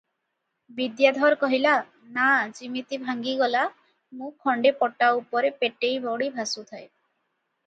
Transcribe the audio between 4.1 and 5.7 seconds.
ମୁଁ ଖଣ୍ଡେ ପଟା ଉପରେ